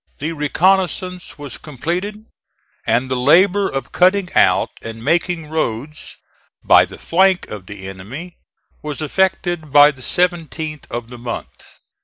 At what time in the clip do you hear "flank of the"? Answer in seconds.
6.97-7.87